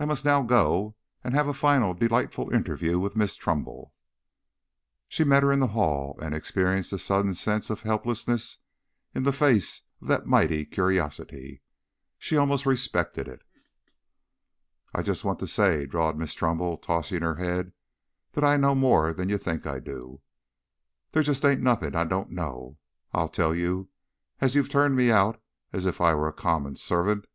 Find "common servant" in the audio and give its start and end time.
26.32-27.26